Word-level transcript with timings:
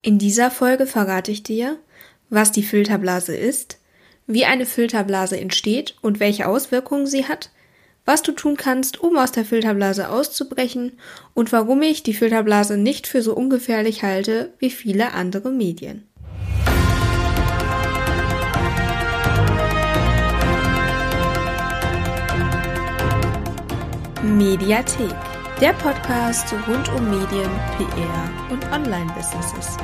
In 0.00 0.16
dieser 0.16 0.52
Folge 0.52 0.86
verrate 0.86 1.32
ich 1.32 1.42
dir, 1.42 1.76
was 2.30 2.52
die 2.52 2.62
Filterblase 2.62 3.34
ist, 3.34 3.80
wie 4.28 4.44
eine 4.44 4.64
Filterblase 4.64 5.40
entsteht 5.40 5.96
und 6.02 6.20
welche 6.20 6.46
Auswirkungen 6.46 7.08
sie 7.08 7.26
hat, 7.26 7.50
was 8.04 8.22
du 8.22 8.30
tun 8.30 8.56
kannst, 8.56 9.00
um 9.00 9.16
aus 9.16 9.32
der 9.32 9.44
Filterblase 9.44 10.08
auszubrechen 10.08 10.92
und 11.34 11.50
warum 11.50 11.82
ich 11.82 12.04
die 12.04 12.14
Filterblase 12.14 12.76
nicht 12.76 13.08
für 13.08 13.22
so 13.22 13.34
ungefährlich 13.34 14.04
halte 14.04 14.54
wie 14.60 14.70
viele 14.70 15.14
andere 15.14 15.50
Medien. 15.50 16.06
Mediathek, 24.22 25.16
der 25.60 25.72
Podcast 25.72 26.54
rund 26.68 26.88
um 26.90 27.10
Medien, 27.10 27.50
PR 27.76 28.30
und 28.52 28.64
Online-Businesses. 28.70 29.76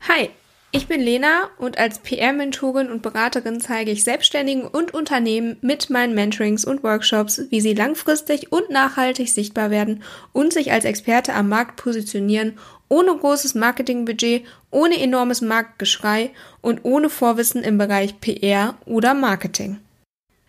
Hi, 0.00 0.30
ich 0.72 0.88
bin 0.88 1.00
Lena 1.00 1.50
und 1.58 1.78
als 1.78 2.00
PR-Mentorin 2.00 2.90
und 2.90 3.02
Beraterin 3.02 3.60
zeige 3.60 3.92
ich 3.92 4.02
Selbstständigen 4.02 4.66
und 4.66 4.92
Unternehmen 4.94 5.58
mit 5.60 5.90
meinen 5.90 6.16
Mentorings 6.16 6.64
und 6.64 6.82
Workshops, 6.82 7.42
wie 7.50 7.60
sie 7.60 7.74
langfristig 7.74 8.50
und 8.50 8.68
nachhaltig 8.68 9.30
sichtbar 9.30 9.70
werden 9.70 10.02
und 10.32 10.52
sich 10.52 10.72
als 10.72 10.84
Experte 10.84 11.34
am 11.34 11.48
Markt 11.48 11.76
positionieren, 11.76 12.58
ohne 12.88 13.16
großes 13.16 13.54
Marketingbudget, 13.54 14.44
ohne 14.70 15.00
enormes 15.00 15.40
Marktgeschrei 15.40 16.30
und 16.60 16.80
ohne 16.84 17.10
Vorwissen 17.10 17.62
im 17.62 17.78
Bereich 17.78 18.20
PR 18.20 18.76
oder 18.86 19.14
Marketing. 19.14 19.78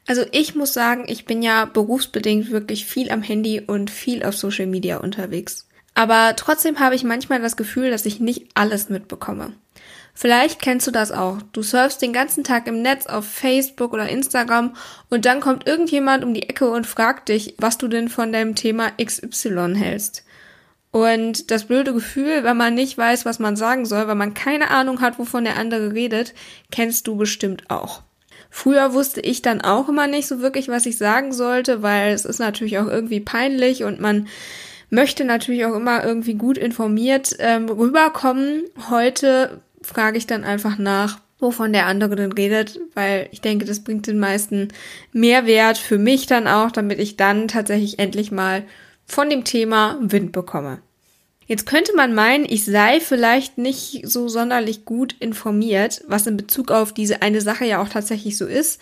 Also 0.07 0.25
ich 0.31 0.55
muss 0.55 0.73
sagen, 0.73 1.05
ich 1.07 1.25
bin 1.25 1.43
ja 1.43 1.65
berufsbedingt 1.65 2.49
wirklich 2.49 2.85
viel 2.85 3.11
am 3.11 3.21
Handy 3.21 3.61
und 3.61 3.91
viel 3.91 4.23
auf 4.23 4.35
Social 4.35 4.65
Media 4.65 4.97
unterwegs. 4.97 5.67
Aber 5.93 6.33
trotzdem 6.35 6.79
habe 6.79 6.95
ich 6.95 7.03
manchmal 7.03 7.41
das 7.41 7.57
Gefühl, 7.57 7.91
dass 7.91 8.05
ich 8.05 8.19
nicht 8.19 8.47
alles 8.55 8.89
mitbekomme. 8.89 9.53
Vielleicht 10.13 10.61
kennst 10.61 10.87
du 10.87 10.91
das 10.91 11.11
auch. 11.11 11.37
Du 11.53 11.61
surfst 11.61 12.01
den 12.01 12.11
ganzen 12.11 12.43
Tag 12.43 12.67
im 12.67 12.81
Netz 12.81 13.05
auf 13.05 13.25
Facebook 13.25 13.93
oder 13.93 14.09
Instagram 14.09 14.75
und 15.09 15.25
dann 15.25 15.39
kommt 15.39 15.67
irgendjemand 15.67 16.23
um 16.23 16.33
die 16.33 16.43
Ecke 16.43 16.69
und 16.69 16.87
fragt 16.87 17.29
dich, 17.29 17.55
was 17.57 17.77
du 17.77 17.87
denn 17.87 18.09
von 18.09 18.33
deinem 18.33 18.55
Thema 18.55 18.91
XY 19.01 19.75
hältst. 19.75 20.23
Und 20.91 21.51
das 21.51 21.65
blöde 21.65 21.93
Gefühl, 21.93 22.43
wenn 22.43 22.57
man 22.57 22.73
nicht 22.73 22.97
weiß, 22.97 23.25
was 23.25 23.39
man 23.39 23.55
sagen 23.55 23.85
soll, 23.85 24.07
weil 24.07 24.15
man 24.15 24.33
keine 24.33 24.71
Ahnung 24.71 25.01
hat, 25.01 25.19
wovon 25.19 25.43
der 25.43 25.57
andere 25.57 25.93
redet, 25.93 26.33
kennst 26.71 27.07
du 27.07 27.15
bestimmt 27.15 27.69
auch. 27.69 28.01
Früher 28.49 28.93
wusste 28.93 29.21
ich 29.21 29.43
dann 29.43 29.61
auch 29.61 29.89
immer 29.89 30.07
nicht 30.07 30.27
so 30.27 30.41
wirklich, 30.41 30.67
was 30.67 30.87
ich 30.87 30.97
sagen 30.97 31.31
sollte, 31.31 31.83
weil 31.83 32.13
es 32.13 32.25
ist 32.25 32.39
natürlich 32.39 32.79
auch 32.79 32.87
irgendwie 32.87 33.19
peinlich 33.19 33.83
und 33.83 33.99
man 33.99 34.27
möchte 34.89 35.23
natürlich 35.23 35.65
auch 35.65 35.75
immer 35.75 36.03
irgendwie 36.03 36.33
gut 36.33 36.57
informiert 36.57 37.35
ähm, 37.37 37.69
rüberkommen. 37.69 38.63
Heute 38.89 39.61
frage 39.83 40.17
ich 40.17 40.25
dann 40.25 40.43
einfach 40.43 40.79
nach, 40.79 41.19
wovon 41.39 41.73
der 41.73 41.85
andere 41.85 42.15
denn 42.15 42.31
redet, 42.31 42.79
weil 42.95 43.29
ich 43.31 43.41
denke, 43.41 43.65
das 43.65 43.83
bringt 43.83 44.07
den 44.07 44.17
meisten 44.17 44.69
Mehrwert 45.13 45.77
für 45.77 45.99
mich 45.99 46.25
dann 46.25 46.47
auch, 46.47 46.71
damit 46.71 46.99
ich 46.99 47.17
dann 47.17 47.47
tatsächlich 47.47 47.99
endlich 47.99 48.31
mal 48.31 48.63
von 49.09 49.29
dem 49.29 49.43
Thema 49.43 49.97
Wind 50.01 50.31
bekomme. 50.31 50.81
Jetzt 51.49 51.65
könnte 51.65 51.95
man 51.95 52.13
meinen, 52.13 52.45
ich 52.47 52.63
sei 52.63 52.99
vielleicht 52.99 53.57
nicht 53.57 54.07
so 54.07 54.27
sonderlich 54.27 54.85
gut 54.85 55.15
informiert, 55.19 56.03
was 56.07 56.27
in 56.27 56.37
Bezug 56.37 56.69
auf 56.69 56.93
diese 56.93 57.23
eine 57.23 57.41
Sache 57.41 57.65
ja 57.65 57.81
auch 57.81 57.89
tatsächlich 57.89 58.37
so 58.37 58.45
ist. 58.45 58.79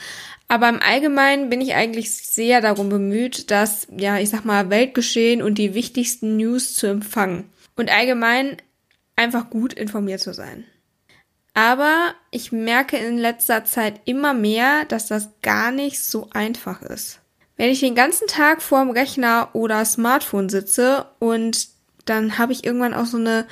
Aber 0.50 0.68
im 0.68 0.82
Allgemeinen 0.82 1.50
bin 1.50 1.62
ich 1.62 1.76
eigentlich 1.76 2.12
sehr 2.12 2.60
darum 2.60 2.90
bemüht, 2.90 3.52
das, 3.52 3.88
ja, 3.98 4.20
ich 4.20 4.30
sag 4.30 4.44
mal, 4.44 4.70
Weltgeschehen 4.70 5.42
und 5.42 5.58
die 5.58 5.76
wichtigsten 5.76 6.36
News 6.36 6.76
zu 6.76 6.88
empfangen. 6.88 7.50
Und 7.78 7.90
allgemein 7.90 8.58
einfach 9.16 9.50
gut 9.50 9.72
informiert 9.72 10.20
zu 10.20 10.34
sein. 10.34 10.66
Aber 11.54 12.14
ich 12.32 12.52
merke 12.52 12.98
in 12.98 13.18
letzter 13.18 13.64
Zeit 13.64 14.02
immer 14.04 14.34
mehr, 14.34 14.84
dass 14.86 15.08
das 15.08 15.30
gar 15.42 15.72
nicht 15.72 16.04
so 16.04 16.30
einfach 16.32 16.82
ist. 16.82 17.22
Wenn 17.58 17.70
ich 17.70 17.80
den 17.80 17.96
ganzen 17.96 18.28
Tag 18.28 18.62
vorm 18.62 18.92
Rechner 18.92 19.50
oder 19.54 19.84
Smartphone 19.84 20.50
sitze 20.50 21.08
und 21.20 21.68
dann 22.06 22.38
habe 22.38 22.54
ich 22.54 22.64
irgendwann 22.64 22.94
auch 22.94 23.06
so 23.06 23.18
eine 23.18 23.46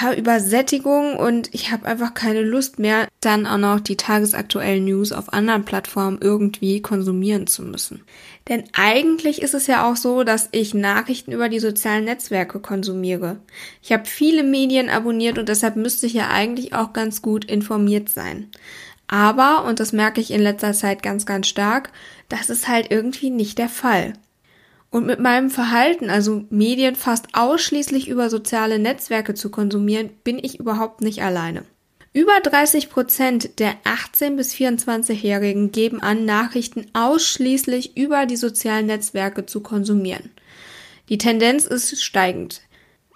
ja, 0.00 0.12
Übersättigung 0.12 1.16
und 1.16 1.52
ich 1.54 1.70
habe 1.70 1.86
einfach 1.86 2.14
keine 2.14 2.42
Lust 2.42 2.78
mehr, 2.78 3.08
dann 3.20 3.46
auch 3.46 3.58
noch 3.58 3.80
die 3.80 3.96
tagesaktuellen 3.96 4.84
News 4.84 5.12
auf 5.12 5.32
anderen 5.32 5.64
Plattformen 5.64 6.18
irgendwie 6.20 6.82
konsumieren 6.82 7.46
zu 7.46 7.62
müssen. 7.62 8.02
Denn 8.48 8.64
eigentlich 8.72 9.42
ist 9.42 9.54
es 9.54 9.66
ja 9.66 9.88
auch 9.88 9.96
so, 9.96 10.24
dass 10.24 10.48
ich 10.52 10.74
Nachrichten 10.74 11.32
über 11.32 11.48
die 11.48 11.60
sozialen 11.60 12.04
Netzwerke 12.04 12.60
konsumiere. 12.60 13.38
Ich 13.82 13.92
habe 13.92 14.06
viele 14.06 14.42
Medien 14.42 14.88
abonniert 14.88 15.38
und 15.38 15.48
deshalb 15.48 15.76
müsste 15.76 16.06
ich 16.06 16.14
ja 16.14 16.28
eigentlich 16.30 16.74
auch 16.74 16.92
ganz 16.92 17.22
gut 17.22 17.44
informiert 17.44 18.08
sein. 18.08 18.50
Aber, 19.08 19.64
und 19.64 19.80
das 19.80 19.92
merke 19.92 20.20
ich 20.20 20.30
in 20.30 20.42
letzter 20.42 20.72
Zeit 20.72 21.02
ganz, 21.02 21.26
ganz 21.26 21.46
stark, 21.46 21.90
das 22.28 22.50
ist 22.50 22.68
halt 22.68 22.90
irgendwie 22.90 23.30
nicht 23.30 23.58
der 23.58 23.68
Fall. 23.68 24.14
Und 24.90 25.06
mit 25.06 25.20
meinem 25.20 25.50
Verhalten, 25.50 26.10
also 26.10 26.44
Medien 26.50 26.96
fast 26.96 27.26
ausschließlich 27.34 28.08
über 28.08 28.30
soziale 28.30 28.78
Netzwerke 28.78 29.34
zu 29.34 29.50
konsumieren, 29.50 30.10
bin 30.24 30.38
ich 30.38 30.58
überhaupt 30.58 31.02
nicht 31.02 31.22
alleine. 31.22 31.64
Über 32.12 32.40
30 32.42 32.88
Prozent 32.88 33.58
der 33.58 33.74
18- 33.84 34.36
bis 34.36 34.54
24-Jährigen 34.54 35.70
geben 35.70 36.00
an, 36.00 36.24
Nachrichten 36.24 36.86
ausschließlich 36.94 37.96
über 37.96 38.24
die 38.24 38.36
sozialen 38.36 38.86
Netzwerke 38.86 39.44
zu 39.44 39.60
konsumieren. 39.60 40.30
Die 41.10 41.18
Tendenz 41.18 41.66
ist 41.66 42.02
steigend. 42.02 42.62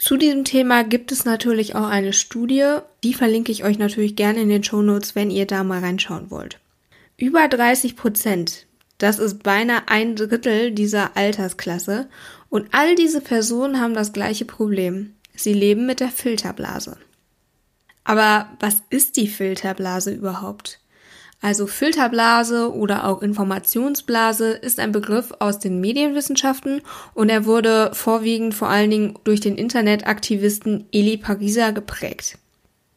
Zu 0.01 0.17
diesem 0.17 0.47
Thema 0.47 0.83
gibt 0.83 1.13
es 1.13 1.27
natürlich 1.27 1.75
auch 1.75 1.87
eine 1.87 2.15
Studie, 2.15 2.79
die 3.05 3.13
verlinke 3.13 3.53
ich 3.53 3.65
euch 3.65 3.79
natürlich 3.79 4.17
gerne 4.17 4.41
in 4.41 4.49
den 4.49 4.65
Show 4.65 4.81
Notes, 4.81 5.15
wenn 5.15 5.31
ihr 5.31 5.47
da 5.47 5.63
mal 5.63 5.81
reinschauen 5.81 6.31
wollt. 6.31 6.59
Über 7.19 7.49
30 7.49 7.97
Prozent, 7.97 8.67
das 8.97 9.19
ist 9.19 9.43
beinahe 9.43 9.83
ein 9.89 10.17
Drittel 10.17 10.71
dieser 10.71 11.19
Altersklasse 11.19 12.09
und 12.49 12.69
all 12.73 12.95
diese 12.95 13.21
Personen 13.21 13.79
haben 13.79 13.93
das 13.93 14.15
gleiche 14.15 14.47
Problem. 14.47 15.17
Sie 15.37 15.53
leben 15.53 15.85
mit 15.85 16.01
der 16.01 16.09
Filterblase. 16.09 16.97
Aber 18.03 18.49
was 18.59 18.83
ist 18.89 19.19
die 19.19 19.29
Filterblase 19.29 20.15
überhaupt? 20.15 20.81
Also 21.43 21.67
Filterblase 21.67 22.75
oder 22.75 23.07
auch 23.07 23.23
Informationsblase 23.23 24.51
ist 24.51 24.79
ein 24.79 24.93
Begriff 24.93 25.33
aus 25.39 25.59
den 25.59 25.81
Medienwissenschaften 25.81 26.83
und 27.15 27.31
er 27.31 27.47
wurde 27.47 27.91
vorwiegend 27.95 28.55
vor 28.55 28.69
allen 28.69 28.91
Dingen 28.91 29.19
durch 29.25 29.41
den 29.41 29.57
Internetaktivisten 29.57 30.87
Eli 30.93 31.17
Pariser 31.17 31.73
geprägt. 31.73 32.39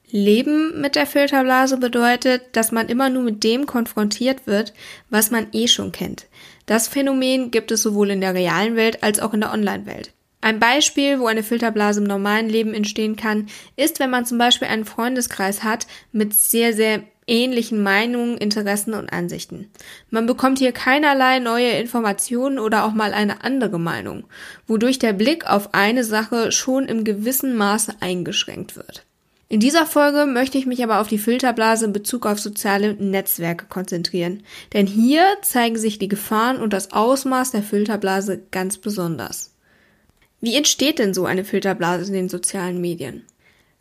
Leben 0.10 0.80
mit 0.80 0.96
der 0.96 1.08
Filterblase 1.08 1.78
bedeutet, 1.78 2.44
dass 2.52 2.72
man 2.72 2.88
immer 2.88 3.10
nur 3.10 3.24
mit 3.24 3.44
dem 3.44 3.66
konfrontiert 3.66 4.46
wird, 4.46 4.74
was 5.10 5.32
man 5.32 5.48
eh 5.54 5.68
schon 5.68 5.92
kennt. 5.92 6.28
Das 6.66 6.88
Phänomen 6.88 7.50
gibt 7.50 7.72
es 7.72 7.82
sowohl 7.82 8.12
in 8.12 8.22
der 8.22 8.34
realen 8.34 8.76
Welt 8.76 9.04
als 9.04 9.20
auch 9.20 9.34
in 9.34 9.42
der 9.42 9.54
Online-Welt. 9.54 10.12
Ein 10.42 10.60
Beispiel, 10.60 11.20
wo 11.20 11.28
eine 11.28 11.42
Filterblase 11.42 12.02
im 12.02 12.06
normalen 12.06 12.50
Leben 12.50 12.74
entstehen 12.74 13.16
kann, 13.16 13.48
ist, 13.78 14.00
wenn 14.00 14.10
man 14.10 14.26
zum 14.26 14.38
Beispiel 14.38 14.68
einen 14.68 14.86
Freundeskreis 14.86 15.64
hat 15.64 15.88
mit 16.12 16.34
sehr, 16.34 16.74
sehr 16.74 17.02
ähnlichen 17.28 17.82
Meinungen, 17.82 18.38
Interessen 18.38 18.94
und 18.94 19.12
Ansichten. 19.12 19.70
Man 20.10 20.26
bekommt 20.26 20.60
hier 20.60 20.72
keinerlei 20.72 21.40
neue 21.40 21.72
Informationen 21.72 22.60
oder 22.60 22.86
auch 22.86 22.94
mal 22.94 23.14
eine 23.14 23.44
andere 23.44 23.80
Meinung, 23.80 24.26
wodurch 24.68 25.00
der 25.00 25.14
Blick 25.14 25.50
auf 25.50 25.74
eine 25.74 26.04
Sache 26.04 26.52
schon 26.52 26.86
im 26.86 27.04
gewissen 27.04 27.56
Maße 27.56 27.96
eingeschränkt 28.00 28.76
wird. 28.76 29.06
In 29.50 29.60
dieser 29.60 29.86
Folge 29.86 30.26
möchte 30.26 30.58
ich 30.58 30.66
mich 30.66 30.84
aber 30.84 31.00
auf 31.00 31.08
die 31.08 31.20
Filterblase 31.20 31.86
in 31.86 31.94
Bezug 31.94 32.26
auf 32.26 32.40
soziale 32.40 32.96
Netzwerke 32.96 33.68
konzentrieren, 33.68 34.42
denn 34.74 34.88
hier 34.88 35.24
zeigen 35.44 35.78
sich 35.78 36.00
die 36.00 36.08
Gefahren 36.08 36.58
und 36.58 36.74
das 36.74 36.92
Ausmaß 36.92 37.52
der 37.52 37.62
Filterblase 37.62 38.42
ganz 38.50 38.80
besonders. 38.80 39.54
Wie 40.42 40.56
entsteht 40.56 40.98
denn 40.98 41.14
so 41.14 41.26
eine 41.26 41.46
Filterblase 41.46 42.08
in 42.08 42.14
den 42.14 42.30
sozialen 42.30 42.82
Medien? 42.82 43.24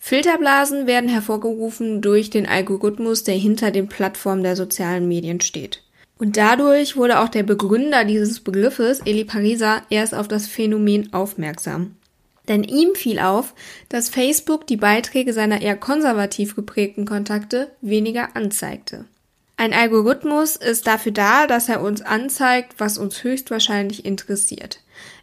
Filterblasen 0.04 0.88
werden 0.88 1.08
hervorgerufen 1.08 2.02
durch 2.02 2.28
den 2.28 2.44
Algorithmus, 2.44 3.22
der 3.22 3.36
hinter 3.36 3.70
den 3.70 3.86
Plattformen 3.86 4.42
der 4.42 4.56
sozialen 4.56 5.06
Medien 5.06 5.40
steht. 5.40 5.84
Und 6.18 6.36
dadurch 6.36 6.96
wurde 6.96 7.20
auch 7.20 7.28
der 7.28 7.44
Begründer 7.44 8.04
dieses 8.04 8.40
Begriffes, 8.40 8.98
Eli 9.04 9.24
Pariser, 9.24 9.82
erst 9.90 10.12
auf 10.12 10.26
das 10.26 10.48
Phänomen 10.48 11.12
aufmerksam. 11.12 11.94
Denn 12.48 12.64
ihm 12.64 12.96
fiel 12.96 13.20
auf, 13.20 13.54
dass 13.90 14.08
Facebook 14.08 14.66
die 14.66 14.76
Beiträge 14.76 15.32
seiner 15.32 15.62
eher 15.62 15.76
konservativ 15.76 16.56
geprägten 16.56 17.04
Kontakte 17.04 17.70
weniger 17.80 18.34
anzeigte. 18.34 19.04
Ein 19.56 19.72
Algorithmus 19.72 20.56
ist 20.56 20.88
dafür 20.88 21.12
da, 21.12 21.46
dass 21.46 21.68
er 21.68 21.80
uns 21.80 22.02
anzeigt, 22.02 22.74
was 22.78 22.98
uns 22.98 23.22
höchstwahrscheinlich 23.22 24.04
interessiert. 24.04 24.80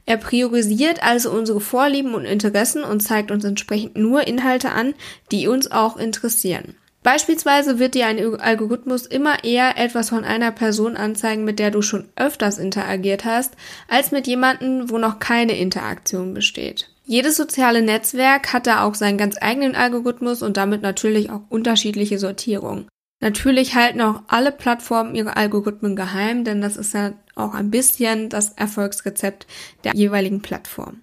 Er 0.10 0.18
priorisiert 0.18 1.04
also 1.04 1.30
unsere 1.30 1.62
Vorlieben 1.62 2.16
und 2.16 2.26
Interessen 2.26 2.84
und 2.84 3.02
zeigt 3.02 3.30
uns 3.30 3.46
entsprechend 3.46 3.96
nur 3.96 4.26
Inhalte 4.26 4.72
an, 4.72 4.96
die 5.32 5.48
uns 5.48 5.70
auch 5.70 5.98
interessieren. 5.98 6.74
Beispielsweise 7.04 7.78
wird 7.78 7.94
dir 7.94 8.08
ein 8.08 8.40
Algorithmus 8.40 9.06
immer 9.06 9.44
eher 9.44 9.78
etwas 9.78 10.10
von 10.10 10.24
einer 10.24 10.50
Person 10.50 10.98
anzeigen, 10.98 11.44
mit 11.44 11.60
der 11.60 11.70
du 11.70 11.84
schon 11.84 12.10
öfters 12.16 12.58
interagiert 12.58 13.24
hast, 13.24 13.54
als 13.88 14.10
mit 14.10 14.26
jemandem, 14.26 14.90
wo 14.90 14.98
noch 14.98 15.20
keine 15.20 15.56
Interaktion 15.56 16.34
besteht. 16.34 16.90
Jedes 17.06 17.38
soziale 17.38 17.84
Netzwerk 17.84 18.52
hat 18.52 18.66
da 18.66 18.86
auch 18.86 18.96
seinen 18.96 19.20
ganz 19.20 19.36
eigenen 19.40 19.76
Algorithmus 19.76 20.42
und 20.42 20.58
damit 20.58 20.82
natürlich 20.82 21.30
auch 21.30 21.42
unterschiedliche 21.50 22.18
Sortierungen. 22.18 22.88
Natürlich 23.22 23.76
halten 23.76 24.02
auch 24.02 24.24
alle 24.28 24.52
Plattformen 24.52 25.14
ihre 25.14 25.36
Algorithmen 25.36 25.96
geheim, 25.96 26.46
denn 26.46 26.62
das 26.62 26.78
ist 26.78 26.94
ja 26.94 27.14
auch 27.40 27.54
ein 27.54 27.72
bisschen 27.72 28.30
das 28.30 28.54
Erfolgsrezept 28.54 29.48
der 29.84 29.96
jeweiligen 29.96 30.42
Plattform. 30.42 31.02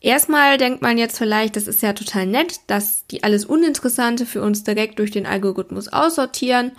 Erstmal 0.00 0.58
denkt 0.58 0.82
man 0.82 0.98
jetzt 0.98 1.18
vielleicht, 1.18 1.56
das 1.56 1.66
ist 1.66 1.82
ja 1.82 1.92
total 1.92 2.26
nett, 2.26 2.60
dass 2.66 3.06
die 3.06 3.24
alles 3.24 3.44
Uninteressante 3.44 4.26
für 4.26 4.42
uns 4.42 4.62
direkt 4.62 4.98
durch 4.98 5.10
den 5.10 5.26
Algorithmus 5.26 5.88
aussortieren 5.88 6.72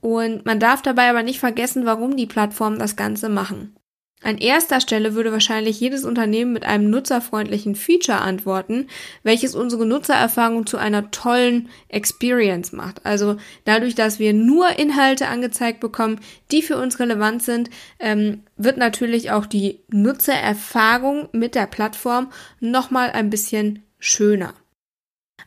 und 0.00 0.44
man 0.44 0.60
darf 0.60 0.82
dabei 0.82 1.08
aber 1.08 1.22
nicht 1.22 1.40
vergessen, 1.40 1.86
warum 1.86 2.16
die 2.16 2.26
Plattformen 2.26 2.78
das 2.78 2.96
Ganze 2.96 3.28
machen. 3.28 3.76
An 4.24 4.38
erster 4.38 4.80
Stelle 4.80 5.14
würde 5.14 5.32
wahrscheinlich 5.32 5.78
jedes 5.78 6.06
Unternehmen 6.06 6.54
mit 6.54 6.64
einem 6.64 6.88
nutzerfreundlichen 6.88 7.74
Feature 7.74 8.22
antworten, 8.22 8.86
welches 9.22 9.54
unsere 9.54 9.84
Nutzererfahrung 9.84 10.66
zu 10.66 10.78
einer 10.78 11.10
tollen 11.10 11.68
Experience 11.88 12.72
macht. 12.72 13.04
Also 13.04 13.36
dadurch, 13.66 13.94
dass 13.94 14.18
wir 14.18 14.32
nur 14.32 14.78
Inhalte 14.78 15.28
angezeigt 15.28 15.80
bekommen, 15.80 16.20
die 16.50 16.62
für 16.62 16.78
uns 16.78 17.00
relevant 17.00 17.42
sind, 17.42 17.68
ähm, 18.00 18.44
wird 18.56 18.78
natürlich 18.78 19.30
auch 19.30 19.44
die 19.44 19.80
Nutzererfahrung 19.90 21.28
mit 21.32 21.54
der 21.54 21.66
Plattform 21.66 22.32
nochmal 22.60 23.10
ein 23.10 23.28
bisschen 23.28 23.82
schöner. 23.98 24.54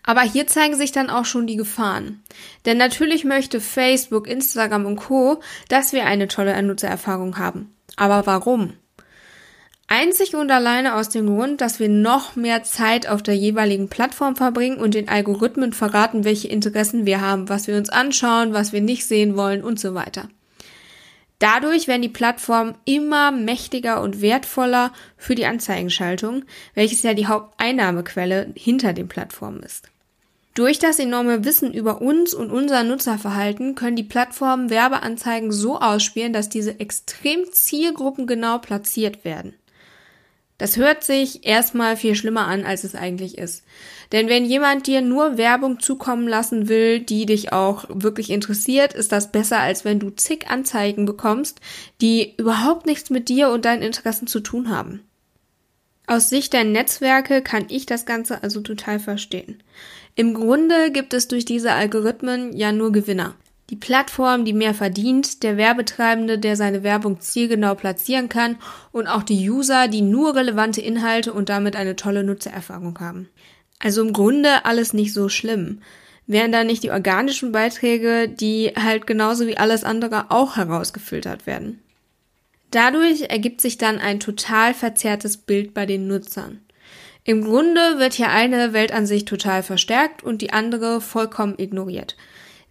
Aber 0.04 0.22
hier 0.22 0.46
zeigen 0.46 0.76
sich 0.76 0.92
dann 0.92 1.10
auch 1.10 1.26
schon 1.26 1.48
die 1.48 1.56
Gefahren. 1.56 2.22
Denn 2.68 2.78
natürlich 2.78 3.26
möchte 3.26 3.60
Facebook, 3.60 4.28
Instagram 4.28 4.86
und 4.86 4.98
Co, 4.98 5.42
dass 5.68 5.94
wir 5.94 6.06
eine 6.06 6.28
tolle 6.28 6.62
Nutzererfahrung 6.62 7.40
haben. 7.40 7.74
Aber 7.98 8.26
warum? 8.26 8.74
Einzig 9.90 10.36
und 10.36 10.52
alleine 10.52 10.96
aus 10.96 11.10
dem 11.10 11.28
Grund, 11.28 11.62
dass 11.62 11.80
wir 11.80 11.88
noch 11.88 12.36
mehr 12.36 12.64
Zeit 12.64 13.08
auf 13.08 13.24
der 13.24 13.36
jeweiligen 13.36 13.90
Plattform 13.90 14.36
verbringen 14.36 14.78
und 14.78 14.94
den 14.94 15.08
Algorithmen 15.08 15.72
verraten, 15.72 16.26
welche 16.26 16.50
Interessen 16.50 17.06
wir 17.06 17.22
haben, 17.22 17.48
was 17.48 17.68
wir 17.68 17.78
uns 17.78 17.90
anschauen, 17.90 18.54
was 18.54 18.74
wir 18.74 18.82
nicht 18.82 19.06
sehen 19.06 19.38
wollen 19.38 19.64
und 19.64 19.80
so 19.80 19.94
weiter. 19.94 20.28
Dadurch 21.40 21.88
werden 21.88 22.02
die 22.02 22.10
Plattformen 22.10 22.76
immer 22.84 23.32
mächtiger 23.32 24.02
und 24.02 24.22
wertvoller 24.22 24.92
für 25.18 25.36
die 25.36 25.46
Anzeigenschaltung, 25.46 26.44
welches 26.74 27.04
ja 27.04 27.14
die 27.14 27.28
Haupteinnahmequelle 27.28 28.54
hinter 28.56 28.94
den 28.94 29.08
Plattformen 29.08 29.62
ist. 29.62 29.90
Durch 30.58 30.80
das 30.80 30.98
enorme 30.98 31.46
Wissen 31.46 31.72
über 31.72 32.02
uns 32.02 32.34
und 32.34 32.50
unser 32.50 32.82
Nutzerverhalten 32.82 33.76
können 33.76 33.96
die 33.96 34.02
Plattformen 34.02 34.72
Werbeanzeigen 34.72 35.52
so 35.52 35.80
ausspielen, 35.80 36.34
dass 36.34 36.50
diese 36.50 36.80
extrem 36.80 37.46
zielgruppengenau 37.52 38.58
platziert 38.58 39.24
werden. 39.24 39.54
Das 40.58 40.76
hört 40.76 41.04
sich 41.04 41.46
erstmal 41.46 41.96
viel 41.96 42.16
schlimmer 42.16 42.48
an, 42.48 42.66
als 42.66 42.84
es 42.84 42.96
eigentlich 42.96 43.38
ist. 43.38 43.66
Denn 44.12 44.30
wenn 44.30 44.46
jemand 44.46 44.88
dir 44.88 45.02
nur 45.02 45.38
Werbung 45.38 45.80
zukommen 45.80 46.28
lassen 46.28 46.68
will, 46.68 47.02
die 47.02 47.28
dich 47.28 47.54
auch 47.54 47.86
wirklich 47.90 48.32
interessiert, 48.32 48.96
ist 48.96 49.12
das 49.12 49.32
besser, 49.32 49.60
als 49.60 49.86
wenn 49.86 50.00
du 50.00 50.10
zig 50.10 50.48
Anzeigen 50.48 51.06
bekommst, 51.06 51.60
die 52.02 52.34
überhaupt 52.38 52.88
nichts 52.88 53.12
mit 53.12 53.30
dir 53.30 53.52
und 53.52 53.66
deinen 53.66 53.84
Interessen 53.84 54.26
zu 54.26 54.40
tun 54.40 54.72
haben. 54.72 55.04
Aus 56.08 56.30
Sicht 56.30 56.54
der 56.54 56.64
Netzwerke 56.64 57.44
kann 57.44 57.66
ich 57.68 57.86
das 57.86 58.08
Ganze 58.08 58.42
also 58.42 58.62
total 58.62 59.00
verstehen. 59.00 59.62
Im 60.20 60.34
Grunde 60.34 60.90
gibt 60.92 61.14
es 61.14 61.28
durch 61.28 61.46
diese 61.46 61.74
Algorithmen 61.74 62.58
ja 62.58 62.72
nur 62.72 62.92
Gewinner. 62.92 63.36
Die 63.70 63.76
Plattform, 63.76 64.46
die 64.46 64.54
mehr 64.54 64.74
verdient, 64.74 65.44
der 65.44 65.58
Werbetreibende, 65.58 66.40
der 66.40 66.56
seine 66.56 66.82
Werbung 66.82 67.22
zielgenau 67.22 67.76
platzieren 67.76 68.28
kann 68.28 68.58
und 68.92 69.06
auch 69.06 69.22
die 69.22 69.48
User, 69.48 69.88
die 69.88 70.02
nur 70.02 70.36
relevante 70.36 70.82
Inhalte 70.82 71.32
und 71.32 71.50
damit 71.50 71.76
eine 71.76 71.96
tolle 71.96 72.24
Nutzererfahrung 72.24 72.98
haben. 73.00 73.30
Also 73.78 74.02
im 74.02 74.12
Grunde 74.12 74.66
alles 74.66 74.92
nicht 74.92 75.14
so 75.14 75.30
schlimm. 75.30 75.84
Wären 76.26 76.52
da 76.52 76.64
nicht 76.64 76.82
die 76.82 76.92
organischen 76.92 77.52
Beiträge, 77.52 78.28
die 78.28 78.72
halt 78.76 79.06
genauso 79.06 79.46
wie 79.46 79.58
alles 79.58 79.84
andere 79.84 80.32
auch 80.32 80.56
herausgefiltert 80.56 81.46
werden. 81.46 81.84
Dadurch 82.72 83.30
ergibt 83.30 83.62
sich 83.62 83.78
dann 83.78 84.00
ein 84.00 84.20
total 84.20 84.74
verzerrtes 84.74 85.38
Bild 85.38 85.76
bei 85.76 85.86
den 85.86 86.08
Nutzern. 86.08 86.62
Im 87.28 87.44
Grunde 87.44 88.00
wird 88.00 88.14
hier 88.14 88.30
eine 88.30 88.72
Weltansicht 88.72 89.28
total 89.28 89.62
verstärkt 89.62 90.24
und 90.24 90.42
die 90.42 90.54
andere 90.54 91.02
vollkommen 91.02 91.56
ignoriert. 91.58 92.16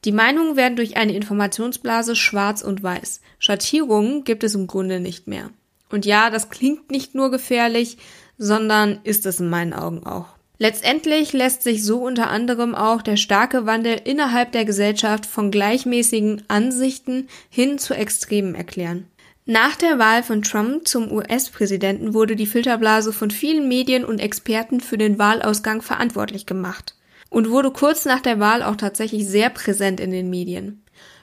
Die 0.06 0.12
Meinungen 0.12 0.56
werden 0.56 0.76
durch 0.76 0.96
eine 0.96 1.12
Informationsblase 1.12 2.16
schwarz 2.16 2.62
und 2.62 2.82
weiß. 2.82 3.20
Schattierungen 3.38 4.24
gibt 4.24 4.44
es 4.44 4.54
im 4.54 4.66
Grunde 4.66 4.98
nicht 4.98 5.26
mehr. 5.26 5.50
Und 5.90 6.06
ja, 6.06 6.30
das 6.30 6.48
klingt 6.48 6.90
nicht 6.90 7.14
nur 7.14 7.30
gefährlich, 7.30 7.98
sondern 8.38 8.98
ist 9.04 9.26
es 9.26 9.40
in 9.40 9.50
meinen 9.50 9.74
Augen 9.74 10.06
auch. 10.06 10.28
Letztendlich 10.56 11.34
lässt 11.34 11.62
sich 11.62 11.84
so 11.84 11.98
unter 11.98 12.30
anderem 12.30 12.74
auch 12.74 13.02
der 13.02 13.18
starke 13.18 13.66
Wandel 13.66 14.00
innerhalb 14.04 14.52
der 14.52 14.64
Gesellschaft 14.64 15.26
von 15.26 15.50
gleichmäßigen 15.50 16.44
Ansichten 16.48 17.28
hin 17.50 17.78
zu 17.78 17.92
Extremen 17.92 18.54
erklären. 18.54 19.06
Nach 19.48 19.76
der 19.76 20.00
Wahl 20.00 20.24
von 20.24 20.42
Trump 20.42 20.88
zum 20.88 21.12
US-Präsidenten 21.12 22.14
wurde 22.14 22.34
die 22.34 22.48
Filterblase 22.48 23.12
von 23.12 23.30
vielen 23.30 23.68
Medien 23.68 24.04
und 24.04 24.18
Experten 24.18 24.80
für 24.80 24.98
den 24.98 25.20
Wahlausgang 25.20 25.82
verantwortlich 25.82 26.46
gemacht 26.46 26.96
und 27.30 27.48
wurde 27.50 27.70
kurz 27.70 28.06
nach 28.06 28.18
der 28.18 28.40
Wahl 28.40 28.64
auch 28.64 28.74
tatsächlich 28.74 29.24
sehr 29.24 29.50
präsent 29.50 30.00
in 30.00 30.10
den 30.10 30.30
Medien. 30.30 30.82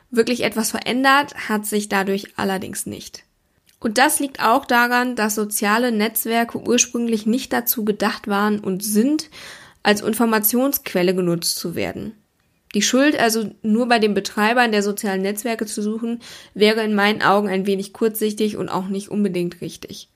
Wirklich 0.10 0.44
etwas 0.44 0.72
verändert 0.72 1.50
hat 1.50 1.66
sich 1.66 1.90
dadurch 1.90 2.38
allerdings 2.38 2.86
nicht. 2.86 3.26
Und 3.82 3.98
das 3.98 4.22
liegt 4.22 4.42
auch 4.42 4.64
daran, 4.64 5.18
dass 5.18 5.36
soziale 5.36 5.92
Netzwerke 5.92 6.66
ursprünglich 6.66 7.26
nicht 7.26 7.52
dazu 7.52 7.84
gedacht 7.84 8.30
waren 8.30 8.62
und 8.62 8.86
sind, 8.86 9.30
als 9.84 10.00
Informationsquelle 10.00 11.14
genutzt 11.14 11.58
zu 11.58 11.76
werden. 11.76 12.23
Die 12.74 12.82
Schuld 12.82 13.20
also 13.20 13.52
nur 13.62 13.88
bei 13.88 14.00
den 14.00 14.14
Betreibern 14.14 14.72
der 14.72 14.82
sozialen 14.82 15.22
Netzwerke 15.22 15.66
zu 15.66 15.82
suchen, 15.82 16.22
wäre 16.54 16.84
in 16.84 16.96
meinen 16.96 17.22
Augen 17.22 17.48
ein 17.48 17.68
wenig 17.68 17.94
kurzsichtig 17.94 18.58
und 18.58 18.70
auch 18.70 18.88
nicht 18.88 19.10
unbedingt 19.10 19.62
richtig. 19.62 20.10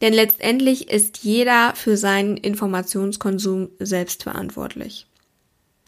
Denn 0.00 0.12
letztendlich 0.12 0.90
ist 0.90 1.18
jeder 1.18 1.72
für 1.74 1.96
seinen 1.96 2.36
Informationskonsum 2.36 3.70
selbst 3.78 4.24
verantwortlich. 4.24 5.06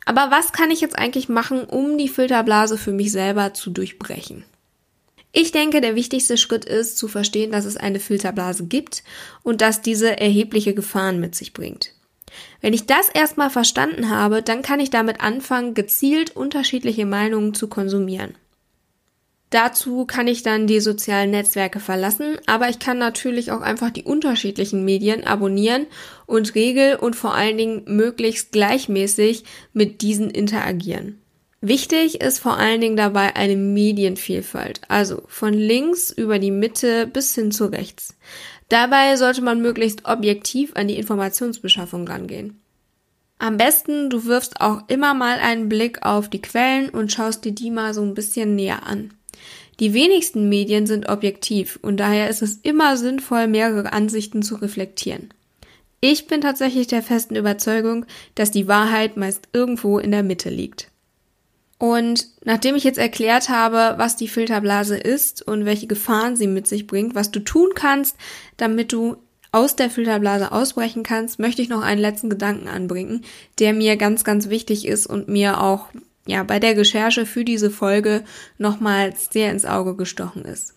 Aber 0.06 0.30
was 0.30 0.52
kann 0.52 0.70
ich 0.70 0.80
jetzt 0.80 0.98
eigentlich 0.98 1.28
machen, 1.28 1.64
um 1.64 1.98
die 1.98 2.08
Filterblase 2.08 2.78
für 2.78 2.92
mich 2.92 3.12
selber 3.12 3.52
zu 3.52 3.70
durchbrechen? 3.70 4.44
Ich 5.32 5.52
denke, 5.52 5.82
der 5.82 5.96
wichtigste 5.96 6.38
Schritt 6.38 6.64
ist 6.64 6.96
zu 6.96 7.08
verstehen, 7.08 7.50
dass 7.50 7.66
es 7.66 7.76
eine 7.76 8.00
Filterblase 8.00 8.64
gibt 8.64 9.02
und 9.42 9.60
dass 9.60 9.82
diese 9.82 10.18
erhebliche 10.18 10.72
Gefahren 10.72 11.20
mit 11.20 11.34
sich 11.34 11.52
bringt. 11.52 11.92
Wenn 12.66 12.72
ich 12.72 12.86
das 12.86 13.08
erstmal 13.08 13.48
verstanden 13.48 14.10
habe, 14.10 14.42
dann 14.42 14.60
kann 14.60 14.80
ich 14.80 14.90
damit 14.90 15.20
anfangen, 15.20 15.74
gezielt 15.74 16.34
unterschiedliche 16.34 17.06
Meinungen 17.06 17.54
zu 17.54 17.68
konsumieren. 17.68 18.34
Dazu 19.50 20.04
kann 20.04 20.26
ich 20.26 20.42
dann 20.42 20.66
die 20.66 20.80
sozialen 20.80 21.30
Netzwerke 21.30 21.78
verlassen, 21.78 22.38
aber 22.46 22.68
ich 22.68 22.80
kann 22.80 22.98
natürlich 22.98 23.52
auch 23.52 23.60
einfach 23.60 23.90
die 23.90 24.02
unterschiedlichen 24.02 24.84
Medien 24.84 25.22
abonnieren 25.22 25.86
und 26.26 26.56
regel 26.56 26.96
und 26.96 27.14
vor 27.14 27.36
allen 27.36 27.56
Dingen 27.56 27.82
möglichst 27.86 28.50
gleichmäßig 28.50 29.44
mit 29.72 30.02
diesen 30.02 30.28
interagieren. 30.28 31.20
Wichtig 31.60 32.20
ist 32.20 32.40
vor 32.40 32.56
allen 32.56 32.80
Dingen 32.80 32.96
dabei 32.96 33.34
eine 33.36 33.56
Medienvielfalt, 33.56 34.80
also 34.88 35.22
von 35.28 35.54
links 35.54 36.10
über 36.10 36.40
die 36.40 36.50
Mitte 36.50 37.06
bis 37.06 37.32
hin 37.34 37.52
zu 37.52 37.66
rechts. 37.66 38.16
Dabei 38.68 39.16
sollte 39.16 39.42
man 39.42 39.62
möglichst 39.62 40.04
objektiv 40.04 40.72
an 40.74 40.88
die 40.88 40.96
Informationsbeschaffung 40.96 42.06
rangehen. 42.08 42.60
Am 43.38 43.58
besten, 43.58 44.08
du 44.08 44.24
wirfst 44.24 44.60
auch 44.60 44.82
immer 44.88 45.14
mal 45.14 45.38
einen 45.38 45.68
Blick 45.68 46.02
auf 46.02 46.30
die 46.30 46.40
Quellen 46.40 46.88
und 46.88 47.12
schaust 47.12 47.44
dir 47.44 47.52
die 47.52 47.70
mal 47.70 47.92
so 47.92 48.02
ein 48.02 48.14
bisschen 48.14 48.56
näher 48.56 48.86
an. 48.86 49.12
Die 49.78 49.92
wenigsten 49.92 50.48
Medien 50.48 50.86
sind 50.86 51.08
objektiv 51.08 51.78
und 51.82 51.98
daher 51.98 52.30
ist 52.30 52.40
es 52.40 52.56
immer 52.62 52.96
sinnvoll, 52.96 53.46
mehrere 53.46 53.92
Ansichten 53.92 54.42
zu 54.42 54.56
reflektieren. 54.56 55.34
Ich 56.00 56.26
bin 56.26 56.40
tatsächlich 56.40 56.86
der 56.86 57.02
festen 57.02 57.36
Überzeugung, 57.36 58.06
dass 58.34 58.50
die 58.50 58.68
Wahrheit 58.68 59.16
meist 59.16 59.48
irgendwo 59.52 59.98
in 59.98 60.12
der 60.12 60.22
Mitte 60.22 60.48
liegt. 60.48 60.90
Und 61.78 62.28
nachdem 62.44 62.74
ich 62.74 62.84
jetzt 62.84 62.98
erklärt 62.98 63.48
habe, 63.48 63.94
was 63.98 64.16
die 64.16 64.28
Filterblase 64.28 64.96
ist 64.96 65.46
und 65.46 65.66
welche 65.66 65.86
Gefahren 65.86 66.36
sie 66.36 66.46
mit 66.46 66.66
sich 66.66 66.86
bringt, 66.86 67.14
was 67.14 67.30
du 67.30 67.40
tun 67.40 67.70
kannst, 67.74 68.16
damit 68.56 68.92
du 68.92 69.16
aus 69.52 69.76
der 69.76 69.90
Filterblase 69.90 70.52
ausbrechen 70.52 71.02
kannst, 71.02 71.38
möchte 71.38 71.62
ich 71.62 71.68
noch 71.68 71.82
einen 71.82 72.00
letzten 72.00 72.30
Gedanken 72.30 72.68
anbringen, 72.68 73.24
der 73.58 73.72
mir 73.72 73.96
ganz, 73.96 74.24
ganz 74.24 74.48
wichtig 74.48 74.86
ist 74.86 75.06
und 75.06 75.28
mir 75.28 75.60
auch 75.60 75.88
ja 76.26 76.42
bei 76.42 76.58
der 76.58 76.76
Recherche 76.76 77.26
für 77.26 77.44
diese 77.44 77.70
Folge 77.70 78.24
nochmals 78.58 79.28
sehr 79.30 79.50
ins 79.50 79.64
Auge 79.64 79.96
gestochen 79.96 80.44
ist. 80.44 80.74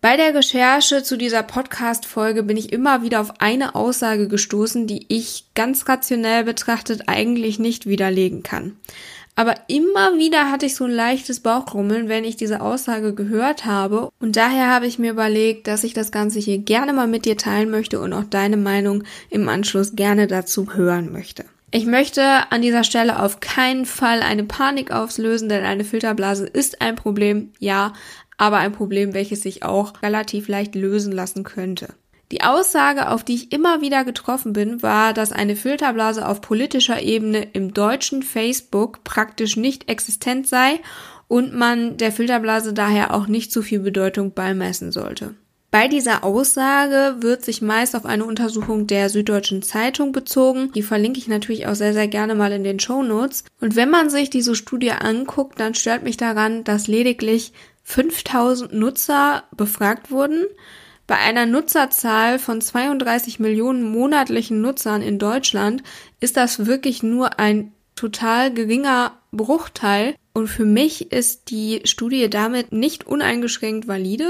Bei 0.00 0.16
der 0.16 0.34
Recherche 0.34 1.02
zu 1.02 1.16
dieser 1.16 1.42
Podcast-Folge 1.42 2.42
bin 2.42 2.56
ich 2.56 2.72
immer 2.72 3.02
wieder 3.02 3.20
auf 3.20 3.40
eine 3.40 3.74
Aussage 3.74 4.28
gestoßen, 4.28 4.86
die 4.86 5.06
ich 5.08 5.46
ganz 5.54 5.88
rationell 5.88 6.44
betrachtet 6.44 7.04
eigentlich 7.08 7.58
nicht 7.58 7.86
widerlegen 7.86 8.42
kann. 8.42 8.76
Aber 9.38 9.54
immer 9.68 10.16
wieder 10.16 10.50
hatte 10.50 10.64
ich 10.64 10.74
so 10.74 10.84
ein 10.84 10.90
leichtes 10.90 11.40
Bauchkrummeln, 11.40 12.08
wenn 12.08 12.24
ich 12.24 12.36
diese 12.36 12.62
Aussage 12.62 13.14
gehört 13.14 13.66
habe. 13.66 14.08
Und 14.18 14.34
daher 14.34 14.70
habe 14.70 14.86
ich 14.86 14.98
mir 14.98 15.10
überlegt, 15.10 15.66
dass 15.68 15.84
ich 15.84 15.92
das 15.92 16.10
Ganze 16.10 16.38
hier 16.38 16.56
gerne 16.56 16.94
mal 16.94 17.06
mit 17.06 17.26
dir 17.26 17.36
teilen 17.36 17.70
möchte 17.70 18.00
und 18.00 18.14
auch 18.14 18.24
deine 18.24 18.56
Meinung 18.56 19.04
im 19.28 19.46
Anschluss 19.48 19.94
gerne 19.94 20.26
dazu 20.26 20.72
hören 20.74 21.12
möchte. 21.12 21.44
Ich 21.70 21.84
möchte 21.84 22.22
an 22.50 22.62
dieser 22.62 22.82
Stelle 22.82 23.22
auf 23.22 23.40
keinen 23.40 23.84
Fall 23.84 24.22
eine 24.22 24.44
Panik 24.44 24.90
auslösen, 24.90 25.50
denn 25.50 25.64
eine 25.64 25.84
Filterblase 25.84 26.46
ist 26.46 26.80
ein 26.80 26.96
Problem, 26.96 27.52
ja, 27.58 27.92
aber 28.38 28.56
ein 28.56 28.72
Problem, 28.72 29.12
welches 29.12 29.42
sich 29.42 29.62
auch 29.62 30.02
relativ 30.02 30.48
leicht 30.48 30.74
lösen 30.74 31.12
lassen 31.12 31.44
könnte. 31.44 31.88
Die 32.32 32.42
Aussage, 32.42 33.10
auf 33.10 33.22
die 33.22 33.34
ich 33.34 33.52
immer 33.52 33.80
wieder 33.80 34.04
getroffen 34.04 34.52
bin, 34.52 34.82
war, 34.82 35.12
dass 35.12 35.30
eine 35.30 35.54
Filterblase 35.54 36.26
auf 36.26 36.40
politischer 36.40 37.00
Ebene 37.00 37.46
im 37.52 37.72
deutschen 37.72 38.22
Facebook 38.22 39.04
praktisch 39.04 39.56
nicht 39.56 39.88
existent 39.88 40.48
sei 40.48 40.80
und 41.28 41.54
man 41.54 41.96
der 41.96 42.10
Filterblase 42.12 42.72
daher 42.72 43.14
auch 43.14 43.28
nicht 43.28 43.52
zu 43.52 43.62
viel 43.62 43.80
Bedeutung 43.80 44.32
beimessen 44.32 44.90
sollte. 44.90 45.34
Bei 45.70 45.88
dieser 45.88 46.24
Aussage 46.24 47.16
wird 47.20 47.44
sich 47.44 47.60
meist 47.60 47.94
auf 47.94 48.06
eine 48.06 48.24
Untersuchung 48.24 48.86
der 48.86 49.10
Süddeutschen 49.10 49.62
Zeitung 49.62 50.10
bezogen. 50.10 50.72
Die 50.72 50.82
verlinke 50.82 51.18
ich 51.18 51.28
natürlich 51.28 51.66
auch 51.66 51.74
sehr, 51.74 51.92
sehr 51.92 52.08
gerne 52.08 52.34
mal 52.34 52.52
in 52.52 52.64
den 52.64 52.80
Show 52.80 53.02
Notes. 53.02 53.44
Und 53.60 53.76
wenn 53.76 53.90
man 53.90 54.08
sich 54.08 54.30
diese 54.30 54.54
Studie 54.54 54.92
anguckt, 54.92 55.60
dann 55.60 55.74
stört 55.74 56.02
mich 56.02 56.16
daran, 56.16 56.64
dass 56.64 56.86
lediglich 56.86 57.52
5000 57.82 58.72
Nutzer 58.72 59.44
befragt 59.54 60.10
wurden. 60.10 60.46
Bei 61.06 61.16
einer 61.16 61.46
Nutzerzahl 61.46 62.38
von 62.38 62.60
32 62.60 63.38
Millionen 63.38 63.82
monatlichen 63.82 64.60
Nutzern 64.60 65.02
in 65.02 65.18
Deutschland 65.18 65.82
ist 66.18 66.36
das 66.36 66.66
wirklich 66.66 67.02
nur 67.02 67.38
ein 67.38 67.72
total 67.94 68.52
geringer 68.52 69.12
Bruchteil. 69.30 70.16
Und 70.32 70.48
für 70.48 70.64
mich 70.64 71.12
ist 71.12 71.50
die 71.50 71.80
Studie 71.84 72.28
damit 72.28 72.72
nicht 72.72 73.06
uneingeschränkt 73.06 73.88
valide. 73.88 74.28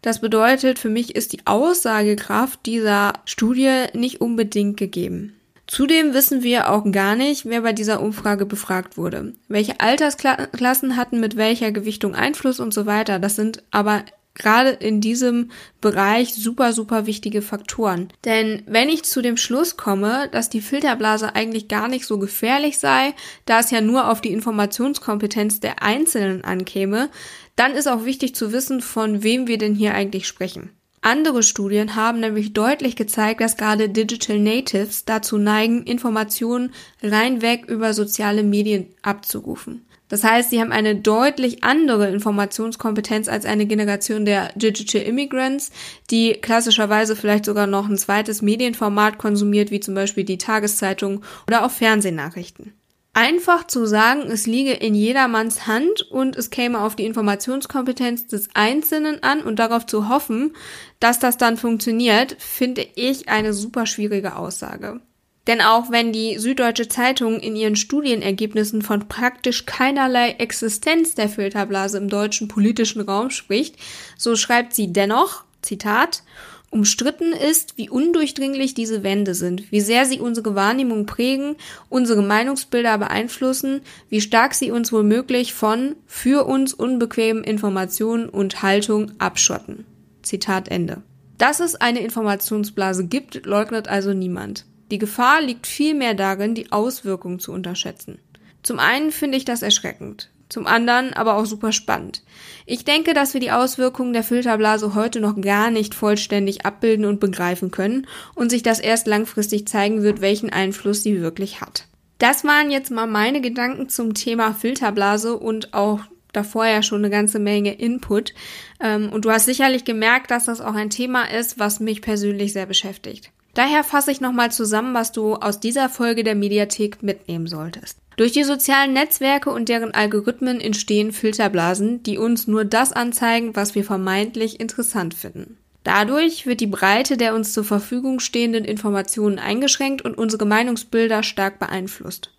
Das 0.00 0.20
bedeutet, 0.20 0.78
für 0.78 0.88
mich 0.88 1.16
ist 1.16 1.32
die 1.32 1.46
Aussagekraft 1.46 2.64
dieser 2.64 3.14
Studie 3.24 3.86
nicht 3.92 4.20
unbedingt 4.20 4.76
gegeben. 4.76 5.34
Zudem 5.66 6.14
wissen 6.14 6.44
wir 6.44 6.70
auch 6.70 6.84
gar 6.92 7.16
nicht, 7.16 7.46
wer 7.46 7.62
bei 7.62 7.72
dieser 7.72 8.00
Umfrage 8.00 8.46
befragt 8.46 8.96
wurde. 8.96 9.34
Welche 9.48 9.80
Altersklassen 9.80 10.96
hatten 10.96 11.18
mit 11.18 11.36
welcher 11.36 11.72
Gewichtung 11.72 12.14
Einfluss 12.14 12.60
und 12.60 12.72
so 12.72 12.86
weiter. 12.86 13.18
Das 13.18 13.34
sind 13.34 13.64
aber 13.72 14.04
gerade 14.36 14.70
in 14.70 15.00
diesem 15.00 15.50
Bereich 15.80 16.34
super, 16.34 16.72
super 16.72 17.06
wichtige 17.06 17.42
Faktoren. 17.42 18.08
Denn 18.24 18.62
wenn 18.66 18.88
ich 18.88 19.04
zu 19.04 19.22
dem 19.22 19.36
Schluss 19.36 19.76
komme, 19.76 20.28
dass 20.30 20.48
die 20.48 20.60
Filterblase 20.60 21.34
eigentlich 21.34 21.68
gar 21.68 21.88
nicht 21.88 22.06
so 22.06 22.18
gefährlich 22.18 22.78
sei, 22.78 23.14
da 23.44 23.58
es 23.58 23.70
ja 23.70 23.80
nur 23.80 24.10
auf 24.10 24.20
die 24.20 24.32
Informationskompetenz 24.32 25.60
der 25.60 25.82
Einzelnen 25.82 26.44
ankäme, 26.44 27.10
dann 27.56 27.72
ist 27.72 27.88
auch 27.88 28.04
wichtig 28.04 28.34
zu 28.34 28.52
wissen, 28.52 28.80
von 28.80 29.22
wem 29.22 29.48
wir 29.48 29.58
denn 29.58 29.74
hier 29.74 29.94
eigentlich 29.94 30.26
sprechen. 30.26 30.70
Andere 31.06 31.44
Studien 31.44 31.94
haben 31.94 32.18
nämlich 32.18 32.52
deutlich 32.52 32.96
gezeigt, 32.96 33.40
dass 33.40 33.56
gerade 33.56 33.88
Digital 33.88 34.40
Natives 34.40 35.04
dazu 35.04 35.38
neigen, 35.38 35.84
Informationen 35.84 36.72
reinweg 37.00 37.66
über 37.66 37.94
soziale 37.94 38.42
Medien 38.42 38.88
abzurufen. 39.02 39.86
Das 40.08 40.22
heißt, 40.22 40.50
sie 40.50 40.60
haben 40.60 40.72
eine 40.72 40.96
deutlich 40.96 41.64
andere 41.64 42.08
Informationskompetenz 42.10 43.28
als 43.28 43.44
eine 43.44 43.66
Generation 43.66 44.24
der 44.24 44.52
Digital 44.54 45.02
Immigrants, 45.02 45.70
die 46.10 46.34
klassischerweise 46.34 47.16
vielleicht 47.16 47.44
sogar 47.44 47.66
noch 47.66 47.88
ein 47.88 47.98
zweites 47.98 48.42
Medienformat 48.42 49.18
konsumiert, 49.18 49.70
wie 49.70 49.80
zum 49.80 49.94
Beispiel 49.94 50.24
die 50.24 50.38
Tageszeitung 50.38 51.22
oder 51.48 51.64
auch 51.64 51.70
Fernsehnachrichten. 51.70 52.72
Einfach 53.18 53.66
zu 53.66 53.86
sagen, 53.86 54.30
es 54.30 54.46
liege 54.46 54.74
in 54.74 54.94
jedermanns 54.94 55.66
Hand 55.66 56.02
und 56.02 56.36
es 56.36 56.50
käme 56.50 56.82
auf 56.82 56.96
die 56.96 57.06
Informationskompetenz 57.06 58.26
des 58.26 58.50
Einzelnen 58.52 59.22
an 59.22 59.40
und 59.40 59.58
darauf 59.58 59.86
zu 59.86 60.10
hoffen, 60.10 60.54
dass 61.00 61.18
das 61.18 61.38
dann 61.38 61.56
funktioniert, 61.56 62.36
finde 62.38 62.86
ich 62.94 63.30
eine 63.30 63.54
super 63.54 63.86
schwierige 63.86 64.36
Aussage. 64.36 65.00
Denn 65.46 65.60
auch 65.60 65.90
wenn 65.90 66.12
die 66.12 66.38
Süddeutsche 66.38 66.88
Zeitung 66.88 67.38
in 67.38 67.54
ihren 67.54 67.76
Studienergebnissen 67.76 68.82
von 68.82 69.06
praktisch 69.08 69.64
keinerlei 69.64 70.30
Existenz 70.32 71.14
der 71.14 71.28
Filterblase 71.28 71.98
im 71.98 72.08
deutschen 72.08 72.48
politischen 72.48 73.00
Raum 73.00 73.30
spricht, 73.30 73.76
so 74.16 74.34
schreibt 74.34 74.74
sie 74.74 74.92
dennoch, 74.92 75.44
Zitat, 75.62 76.22
Umstritten 76.68 77.32
ist, 77.32 77.78
wie 77.78 77.88
undurchdringlich 77.88 78.74
diese 78.74 79.04
Wände 79.04 79.34
sind, 79.34 79.70
wie 79.70 79.80
sehr 79.80 80.04
sie 80.04 80.18
unsere 80.18 80.56
Wahrnehmung 80.56 81.06
prägen, 81.06 81.56
unsere 81.88 82.22
Meinungsbilder 82.22 82.98
beeinflussen, 82.98 83.82
wie 84.08 84.20
stark 84.20 84.52
sie 84.52 84.72
uns 84.72 84.92
womöglich 84.92 85.54
von 85.54 85.94
für 86.06 86.44
uns 86.44 86.74
unbequemen 86.74 87.44
Informationen 87.44 88.28
und 88.28 88.62
Haltung 88.62 89.12
abschotten. 89.18 89.86
Zitat 90.22 90.68
Ende. 90.68 91.02
Dass 91.38 91.60
es 91.60 91.76
eine 91.76 92.00
Informationsblase 92.00 93.06
gibt, 93.06 93.46
leugnet 93.46 93.86
also 93.86 94.12
niemand. 94.12 94.64
Die 94.90 94.98
Gefahr 94.98 95.42
liegt 95.42 95.66
vielmehr 95.66 96.14
darin, 96.14 96.54
die 96.54 96.70
Auswirkungen 96.70 97.40
zu 97.40 97.52
unterschätzen. 97.52 98.18
Zum 98.62 98.78
einen 98.78 99.10
finde 99.10 99.36
ich 99.36 99.44
das 99.44 99.62
erschreckend, 99.62 100.30
zum 100.48 100.66
anderen 100.66 101.12
aber 101.12 101.34
auch 101.36 101.46
super 101.46 101.72
spannend. 101.72 102.22
Ich 102.66 102.84
denke, 102.84 103.14
dass 103.14 103.34
wir 103.34 103.40
die 103.40 103.50
Auswirkungen 103.50 104.12
der 104.12 104.22
Filterblase 104.22 104.94
heute 104.94 105.20
noch 105.20 105.40
gar 105.40 105.70
nicht 105.70 105.94
vollständig 105.94 106.66
abbilden 106.66 107.04
und 107.04 107.20
begreifen 107.20 107.70
können 107.70 108.06
und 108.34 108.50
sich 108.50 108.62
das 108.62 108.78
erst 108.78 109.06
langfristig 109.06 109.66
zeigen 109.66 110.02
wird, 110.02 110.20
welchen 110.20 110.50
Einfluss 110.50 111.02
sie 111.02 111.20
wirklich 111.20 111.60
hat. 111.60 111.86
Das 112.18 112.44
waren 112.44 112.70
jetzt 112.70 112.90
mal 112.90 113.06
meine 113.06 113.40
Gedanken 113.40 113.88
zum 113.88 114.14
Thema 114.14 114.54
Filterblase 114.54 115.36
und 115.36 115.74
auch 115.74 116.00
davor 116.32 116.66
ja 116.66 116.82
schon 116.82 117.00
eine 117.04 117.10
ganze 117.10 117.38
Menge 117.38 117.74
Input. 117.74 118.34
Ähm, 118.80 119.10
und 119.12 119.24
du 119.24 119.30
hast 119.30 119.46
sicherlich 119.46 119.84
gemerkt, 119.84 120.30
dass 120.30 120.44
das 120.44 120.60
auch 120.60 120.74
ein 120.74 120.90
Thema 120.90 121.24
ist, 121.24 121.58
was 121.58 121.80
mich 121.80 122.02
persönlich 122.02 122.52
sehr 122.52 122.66
beschäftigt. 122.66 123.32
Daher 123.56 123.84
fasse 123.84 124.10
ich 124.10 124.20
nochmal 124.20 124.52
zusammen, 124.52 124.92
was 124.92 125.12
du 125.12 125.34
aus 125.34 125.60
dieser 125.60 125.88
Folge 125.88 126.22
der 126.24 126.34
Mediathek 126.34 127.02
mitnehmen 127.02 127.46
solltest. 127.46 127.98
Durch 128.18 128.32
die 128.32 128.44
sozialen 128.44 128.92
Netzwerke 128.92 129.48
und 129.48 129.70
deren 129.70 129.94
Algorithmen 129.94 130.60
entstehen 130.60 131.10
Filterblasen, 131.10 132.02
die 132.02 132.18
uns 132.18 132.46
nur 132.46 132.66
das 132.66 132.92
anzeigen, 132.92 133.56
was 133.56 133.74
wir 133.74 133.82
vermeintlich 133.82 134.60
interessant 134.60 135.14
finden. 135.14 135.56
Dadurch 135.84 136.44
wird 136.44 136.60
die 136.60 136.66
Breite 136.66 137.16
der 137.16 137.34
uns 137.34 137.54
zur 137.54 137.64
Verfügung 137.64 138.20
stehenden 138.20 138.66
Informationen 138.66 139.38
eingeschränkt 139.38 140.02
und 140.02 140.18
unsere 140.18 140.44
Meinungsbilder 140.44 141.22
stark 141.22 141.58
beeinflusst. 141.58 142.32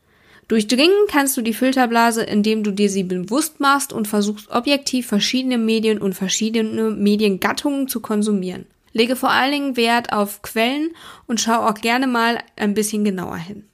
Durchdringen 0.48 1.08
kannst 1.10 1.36
du 1.36 1.42
die 1.42 1.54
Filterblase, 1.56 2.22
indem 2.22 2.62
du 2.62 2.70
dir 2.70 2.92
sie 2.92 3.04
bewusst 3.04 3.60
machst 3.60 3.92
und 3.92 4.08
versuchst 4.08 4.52
objektiv 4.52 5.08
verschiedene 5.08 5.58
Medien 5.58 5.98
und 5.98 6.14
verschiedene 6.14 6.92
Mediengattungen 6.92 7.88
zu 7.88 8.02
konsumieren. 8.02 8.68
Lege 8.98 9.16
vor 9.16 9.30
allen 9.30 9.52
Dingen 9.52 9.78
Wert 9.78 10.12
auf 10.12 10.42
Quellen 10.42 10.90
und 11.28 11.40
schau 11.40 11.66
auch 11.66 11.76
gerne 11.76 12.08
mal 12.08 12.40
ein 12.56 12.74
bisschen 12.74 13.04
genauer 13.04 13.38
hin. 13.38 13.66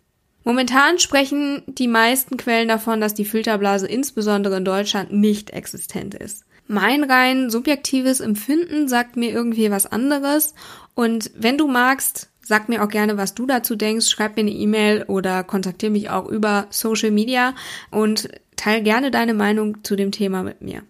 Momentan 0.43 0.99
sprechen 0.99 1.63
die 1.67 1.87
meisten 1.87 2.35
Quellen 2.37 2.67
davon, 2.67 2.99
dass 2.99 3.13
die 3.13 3.25
Filterblase 3.25 3.87
insbesondere 3.87 4.57
in 4.57 4.65
Deutschland 4.65 5.13
nicht 5.13 5.51
existent 5.51 6.13
ist. 6.13 6.43
Mein 6.67 7.03
rein 7.03 7.49
subjektives 7.49 8.19
Empfinden 8.19 8.87
sagt 8.87 9.15
mir 9.15 9.31
irgendwie 9.31 9.71
was 9.71 9.85
anderes 9.85 10.53
und 10.95 11.31
wenn 11.35 11.57
du 11.57 11.67
magst, 11.67 12.29
sag 12.41 12.67
mir 12.67 12.83
auch 12.83 12.89
gerne, 12.89 13.17
was 13.17 13.35
du 13.35 13.45
dazu 13.45 13.75
denkst, 13.75 14.09
schreib 14.09 14.35
mir 14.35 14.41
eine 14.41 14.51
E-Mail 14.51 15.03
oder 15.07 15.43
kontaktiere 15.43 15.91
mich 15.91 16.09
auch 16.09 16.27
über 16.27 16.67
Social 16.69 17.11
Media 17.11 17.55
und 17.91 18.29
teil 18.55 18.81
gerne 18.81 19.11
deine 19.11 19.33
Meinung 19.33 19.83
zu 19.83 19.95
dem 19.95 20.11
Thema 20.11 20.43
mit 20.43 20.61
mir. 20.61 20.83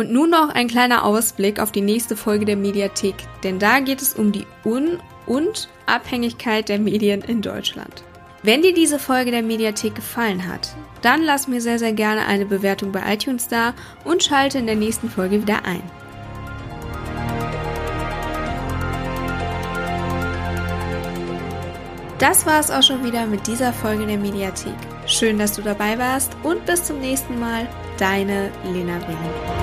Und 0.00 0.10
nun 0.10 0.30
noch 0.30 0.48
ein 0.48 0.66
kleiner 0.66 1.04
Ausblick 1.04 1.60
auf 1.60 1.72
die 1.72 1.82
nächste 1.82 2.16
Folge 2.16 2.46
der 2.46 2.56
Mediathek, 2.56 3.16
denn 3.44 3.58
da 3.58 3.80
geht 3.80 4.00
es 4.00 4.14
um 4.14 4.32
die 4.32 4.46
Un- 4.64 4.98
und 5.26 5.68
Abhängigkeit 5.84 6.70
der 6.70 6.78
Medien 6.78 7.20
in 7.20 7.42
Deutschland. 7.42 8.02
Wenn 8.42 8.62
dir 8.62 8.72
diese 8.72 8.98
Folge 8.98 9.30
der 9.30 9.42
Mediathek 9.42 9.94
gefallen 9.94 10.48
hat, 10.48 10.74
dann 11.02 11.22
lass 11.22 11.48
mir 11.48 11.60
sehr, 11.60 11.78
sehr 11.78 11.92
gerne 11.92 12.24
eine 12.24 12.46
Bewertung 12.46 12.92
bei 12.92 13.12
iTunes 13.12 13.48
da 13.48 13.74
und 14.02 14.24
schalte 14.24 14.56
in 14.56 14.64
der 14.64 14.74
nächsten 14.74 15.10
Folge 15.10 15.42
wieder 15.42 15.66
ein. 15.66 15.82
Das 22.18 22.46
war 22.46 22.58
es 22.58 22.70
auch 22.70 22.82
schon 22.82 23.04
wieder 23.04 23.26
mit 23.26 23.46
dieser 23.46 23.74
Folge 23.74 24.06
der 24.06 24.16
Mediathek. 24.16 24.72
Schön, 25.04 25.38
dass 25.38 25.56
du 25.56 25.60
dabei 25.60 25.98
warst 25.98 26.34
und 26.42 26.64
bis 26.64 26.84
zum 26.84 27.00
nächsten 27.00 27.38
Mal. 27.38 27.68
Deine 27.98 28.50
Lena 28.64 28.98
Willing. 29.06 29.59